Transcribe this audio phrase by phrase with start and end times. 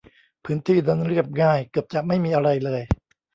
[0.45, 2.81] พื้นที่นั้นเรียบง่าย เกือบจะไม่มีอะไรเลย